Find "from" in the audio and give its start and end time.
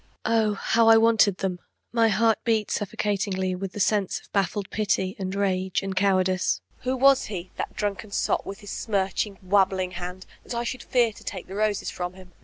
11.91-12.13